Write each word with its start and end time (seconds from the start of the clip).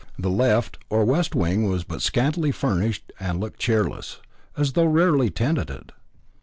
The 0.17 0.31
left 0.31 0.79
or 0.89 1.05
west 1.05 1.35
wing 1.35 1.69
was 1.69 1.83
but 1.83 2.01
scantily 2.01 2.49
furnished 2.51 3.11
and 3.19 3.39
looked 3.39 3.59
cheerless, 3.59 4.19
as 4.57 4.73
though 4.73 4.85
rarely 4.87 5.29
tenanted. 5.29 5.91